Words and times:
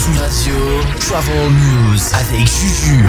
Radio, 0.00 0.54
Travel 0.98 1.50
News 1.50 1.98
avec 2.14 2.48
Juju. 2.48 3.04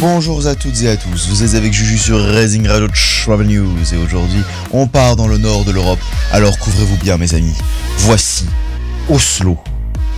Bonjour 0.00 0.46
à 0.46 0.54
toutes 0.54 0.82
et 0.82 0.90
à 0.90 0.98
tous, 0.98 1.28
vous 1.30 1.42
êtes 1.42 1.54
avec 1.54 1.72
Juju 1.72 1.96
sur 1.96 2.22
Raising 2.22 2.68
Radio 2.68 2.86
Travel 2.88 3.46
News 3.46 3.94
et 3.94 3.96
aujourd'hui 3.96 4.42
on 4.70 4.86
part 4.86 5.16
dans 5.16 5.28
le 5.28 5.38
nord 5.38 5.64
de 5.64 5.72
l'Europe, 5.72 5.98
alors 6.30 6.58
couvrez-vous 6.58 6.98
bien 6.98 7.16
mes 7.16 7.32
amis. 7.32 7.54
Voici 8.00 8.44
Oslo. 9.08 9.56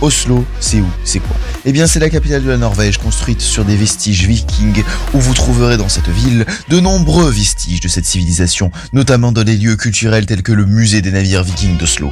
Oslo, 0.01 0.43
c'est 0.59 0.81
où? 0.81 0.89
C'est 1.05 1.19
quoi? 1.19 1.35
Eh 1.63 1.71
bien 1.71 1.87
c'est 1.87 1.99
la 1.99 2.09
capitale 2.09 2.43
de 2.43 2.49
la 2.49 2.57
Norvège 2.57 2.97
construite 2.97 3.39
sur 3.39 3.63
des 3.63 3.77
vestiges 3.77 4.27
vikings 4.27 4.83
où 5.13 5.19
vous 5.19 5.33
trouverez 5.35 5.77
dans 5.77 5.89
cette 5.89 6.09
ville 6.09 6.45
de 6.67 6.79
nombreux 6.81 7.31
vestiges 7.31 7.79
de 7.79 7.87
cette 7.87 8.05
civilisation, 8.05 8.71
notamment 8.91 9.31
dans 9.31 9.45
des 9.45 9.55
lieux 9.55 9.77
culturels 9.77 10.25
tels 10.25 10.43
que 10.43 10.51
le 10.51 10.65
musée 10.65 11.01
des 11.01 11.11
navires 11.11 11.43
vikings 11.43 11.77
d'Oslo. 11.77 12.11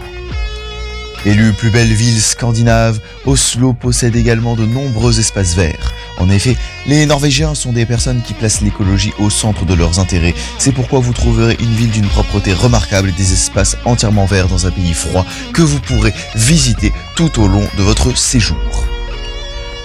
Élue 1.26 1.54
plus 1.54 1.72
belle 1.72 1.92
ville 1.92 2.22
scandinave, 2.22 3.00
Oslo 3.26 3.74
possède 3.74 4.16
également 4.16 4.56
de 4.56 4.64
nombreux 4.66 5.20
espaces 5.20 5.56
verts. 5.56 5.92
En 6.20 6.30
effet, 6.30 6.56
les 6.86 7.08
Norvégiens 7.08 7.56
sont 7.56 7.74
des 7.74 7.88
personnes 7.88 8.22
qui 8.22 8.34
placent 8.34 8.62
l'écologie 8.62 9.12
au 9.18 9.32
centre 9.32 9.66
de 9.66 9.74
leurs 9.74 10.00
intérêts. 10.00 10.36
C'est 10.60 10.72
pourquoi 10.72 11.00
vous 11.00 11.14
trouverez 11.14 11.58
une 11.60 11.74
ville 11.74 11.90
d'une 11.90 12.08
propreté 12.08 12.54
remarquable 12.54 13.10
et 13.10 13.14
des 13.14 13.34
espaces 13.34 13.76
entièrement 13.86 14.26
verts 14.26 14.48
dans 14.48 14.68
un 14.68 14.72
pays 14.72 14.94
froid 14.94 15.26
que 15.52 15.64
vous 15.64 15.80
pourrez 15.80 16.14
visiter 16.36 16.94
tout 17.16 17.42
au 17.42 17.48
long 17.48 17.68
de 17.76 17.82
votre 17.82 18.16
séjour. 18.16 18.95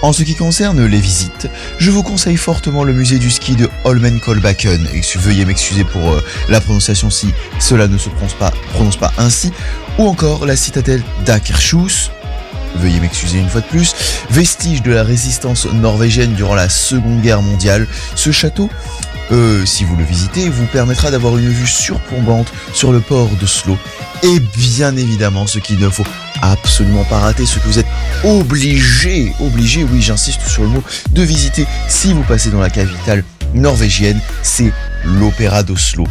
En 0.01 0.13
ce 0.13 0.23
qui 0.23 0.35
concerne 0.35 0.83
les 0.83 0.99
visites, 0.99 1.47
je 1.77 1.91
vous 1.91 2.01
conseille 2.01 2.37
fortement 2.37 2.83
le 2.83 2.91
musée 2.91 3.19
du 3.19 3.29
ski 3.29 3.55
de 3.55 3.69
Holmenkollbakken. 3.83 4.87
Et 4.93 5.01
veuillez 5.19 5.45
m'excuser 5.45 5.83
pour 5.83 6.13
euh, 6.13 6.23
la 6.49 6.59
prononciation 6.59 7.11
si 7.11 7.27
cela 7.59 7.87
ne 7.87 7.99
se 7.99 8.09
prononce 8.09 8.33
pas, 8.33 8.51
prononce 8.73 8.97
pas 8.97 9.13
ainsi. 9.19 9.51
Ou 9.99 10.07
encore 10.07 10.47
la 10.47 10.55
citadelle 10.55 11.03
d'Akershus. 11.25 12.09
Veuillez 12.77 12.99
m'excuser 12.99 13.37
une 13.37 13.49
fois 13.49 13.61
de 13.61 13.67
plus. 13.67 13.93
Vestige 14.31 14.81
de 14.81 14.91
la 14.91 15.03
résistance 15.03 15.65
norvégienne 15.65 16.33
durant 16.33 16.55
la 16.55 16.69
Seconde 16.69 17.21
Guerre 17.21 17.43
mondiale, 17.43 17.87
ce 18.15 18.31
château 18.31 18.69
euh, 19.31 19.65
si 19.65 19.83
vous 19.83 19.95
le 19.95 20.03
visitez, 20.03 20.49
vous 20.49 20.65
permettra 20.65 21.11
d'avoir 21.11 21.37
une 21.37 21.49
vue 21.49 21.67
surplombante 21.67 22.51
sur 22.73 22.91
le 22.91 22.99
port 22.99 23.29
d'Oslo. 23.39 23.77
Et 24.23 24.39
bien 24.57 24.95
évidemment, 24.95 25.47
ce 25.47 25.59
qu'il 25.59 25.79
ne 25.79 25.89
faut 25.89 26.05
absolument 26.41 27.03
pas 27.05 27.19
rater, 27.19 27.45
ce 27.45 27.59
que 27.59 27.67
vous 27.67 27.79
êtes 27.79 27.87
obligé, 28.23 29.33
obligé, 29.39 29.83
oui 29.83 30.01
j'insiste 30.01 30.41
sur 30.47 30.63
le 30.63 30.69
mot, 30.69 30.83
de 31.11 31.21
visiter 31.21 31.65
si 31.87 32.13
vous 32.13 32.23
passez 32.23 32.49
dans 32.49 32.59
la 32.59 32.69
capitale 32.69 33.23
norvégienne, 33.53 34.19
c'est 34.43 34.71
l'Opéra 35.05 35.63
d'Oslo 35.63 36.05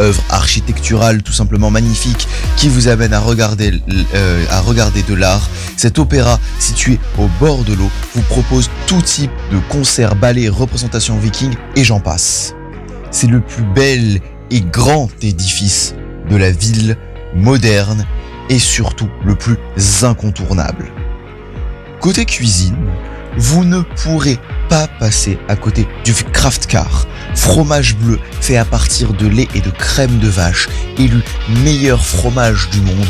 œuvre 0.00 0.22
architecturale 0.30 1.22
tout 1.22 1.32
simplement 1.32 1.70
magnifique 1.70 2.28
qui 2.56 2.68
vous 2.68 2.88
amène 2.88 3.12
à 3.12 3.20
regarder, 3.20 3.72
euh, 4.14 4.44
à 4.50 4.60
regarder 4.60 5.02
de 5.02 5.14
l'art. 5.14 5.48
Cet 5.76 5.98
opéra 5.98 6.38
situé 6.58 6.98
au 7.18 7.28
bord 7.40 7.64
de 7.64 7.74
l'eau 7.74 7.90
vous 8.14 8.22
propose 8.22 8.70
tout 8.86 9.02
type 9.02 9.30
de 9.52 9.58
concerts, 9.68 10.14
ballets, 10.16 10.48
représentations 10.48 11.16
vikings 11.16 11.54
et 11.74 11.84
j'en 11.84 12.00
passe. 12.00 12.54
C'est 13.10 13.28
le 13.28 13.40
plus 13.40 13.64
bel 13.74 14.20
et 14.50 14.60
grand 14.60 15.08
édifice 15.22 15.94
de 16.30 16.36
la 16.36 16.50
ville 16.50 16.96
moderne 17.34 18.04
et 18.48 18.58
surtout 18.58 19.08
le 19.24 19.34
plus 19.34 19.56
incontournable. 20.02 20.86
Côté 22.00 22.24
cuisine, 22.24 22.76
vous 23.36 23.64
ne 23.64 23.80
pourrez 23.80 24.38
pas 24.68 24.86
passer 24.98 25.38
à 25.48 25.56
côté 25.56 25.86
du 26.04 26.12
Kraft 26.32 26.66
Car, 26.66 27.06
fromage 27.36 27.96
bleu 27.96 28.18
fait 28.40 28.56
à 28.56 28.64
partir 28.64 29.12
de 29.12 29.26
lait 29.26 29.48
et 29.54 29.60
de 29.60 29.70
crème 29.70 30.18
de 30.18 30.28
vache, 30.28 30.68
élu 30.98 31.22
meilleur 31.62 32.04
fromage 32.04 32.68
du 32.70 32.80
monde. 32.80 33.06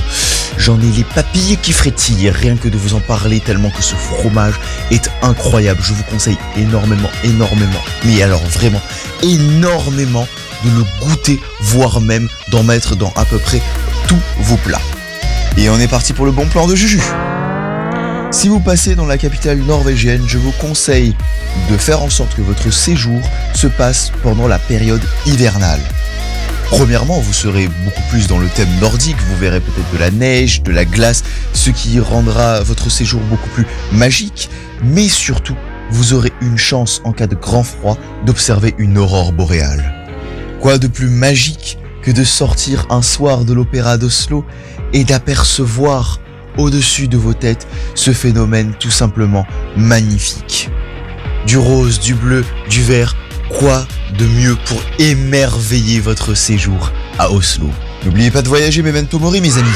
J'en 0.59 0.81
ai 0.81 0.91
les 0.97 1.05
papilles 1.05 1.59
qui 1.63 1.73
frétillent, 1.73 2.31
rien 2.31 2.57
que 2.57 2.69
de 2.69 2.77
vous 2.77 2.95
en 2.95 3.01
parler 3.01 3.41
tellement 3.41 3.71
que 3.71 3.83
ce 3.83 3.95
fromage 3.95 4.55
est 4.91 5.11
incroyable. 5.23 5.81
Je 5.83 5.93
vous 5.93 6.03
conseille 6.05 6.39
énormément, 6.57 7.11
énormément, 7.25 7.83
mais 8.05 8.23
alors 8.23 8.45
vraiment 8.47 8.81
énormément 9.23 10.27
de 10.65 10.71
le 10.71 10.85
goûter, 11.01 11.41
voire 11.61 12.01
même 12.01 12.29
d'en 12.51 12.63
mettre 12.63 12.97
dans 12.97 13.13
à 13.17 13.25
peu 13.25 13.39
près 13.39 13.61
tous 14.09 14.21
vos 14.41 14.57
plats. 14.57 14.81
Et 15.57 15.69
on 15.71 15.79
est 15.79 15.89
parti 15.89 16.13
pour 16.13 16.27
le 16.27 16.33
bon 16.33 16.47
plan 16.47 16.67
de 16.67 16.75
Juju. 16.75 17.01
Si 18.33 18.49
vous 18.49 18.61
passez 18.61 18.97
dans 18.97 19.07
la 19.07 19.19
capitale 19.19 19.59
norvégienne, 19.59 20.23
je 20.27 20.39
vous 20.39 20.53
conseille 20.53 21.15
de 21.71 21.77
faire 21.77 22.03
en 22.03 22.11
sorte 22.11 22.35
que 22.35 22.43
votre 22.43 22.73
séjour 22.73 23.21
se 23.55 23.67
passe 23.67 24.13
pendant 24.23 24.49
la 24.49 24.59
période 24.59 25.03
hivernale. 25.27 25.81
Premièrement, 26.67 27.21
vous 27.21 27.33
serez 27.33 27.69
beaucoup 27.85 28.03
plus 28.11 28.27
dans 28.27 28.39
le 28.39 28.49
thème 28.49 28.69
nordique, 28.81 29.17
vous 29.29 29.37
verrez 29.37 29.61
peut-être 29.61 29.91
de 29.93 29.99
la 29.99 30.11
neige, 30.11 30.63
de 30.63 30.73
la 30.73 30.85
glace, 30.85 31.23
ce 31.53 31.71
qui 31.71 32.01
rendra 32.01 32.61
votre 32.63 32.91
séjour 32.91 33.21
beaucoup 33.31 33.49
plus 33.51 33.67
magique, 33.93 34.51
mais 34.83 35.09
surtout, 35.09 35.57
vous 35.91 36.13
aurez 36.13 36.33
une 36.43 36.59
chance 36.59 37.01
en 37.05 37.13
cas 37.13 37.29
de 37.29 37.37
grand 37.37 37.63
froid 37.63 37.97
d'observer 38.27 38.75
une 38.79 38.99
aurore 38.99 39.33
boréale. 39.33 39.95
Quoi 40.61 40.79
de 40.79 40.89
plus 40.89 41.09
magique 41.09 41.79
que 42.03 42.11
de 42.11 42.25
sortir 42.25 42.87
un 42.91 43.03
soir 43.03 43.45
de 43.45 43.53
l'opéra 43.53 43.97
d'Oslo 43.97 44.45
et 44.93 45.05
d'apercevoir 45.05 46.21
au-dessus 46.57 47.09
de 47.09 47.17
vos 47.17 47.35
têtes 47.35 47.67
ce 47.95 48.13
phénomène 48.13 48.75
tout 48.79 48.91
simplement 48.91 49.47
magnifique. 49.77 50.71
Du 51.47 51.59
rose, 51.59 52.01
du 52.01 52.15
bleu, 52.15 52.45
du 52.69 52.83
vert, 52.83 53.17
quoi 53.49 53.87
de 54.19 54.27
mieux 54.27 54.57
pour 54.67 54.81
émerveiller 54.99 56.01
votre 56.01 56.35
séjour 56.35 56.93
à 57.19 57.31
Oslo? 57.31 57.71
N'oubliez 58.05 58.31
pas 58.31 58.43
de 58.43 58.49
voyager 58.49 58.83
Memento 58.83 59.19
Mori 59.19 59.41
mes 59.41 59.57
amis. 59.57 59.71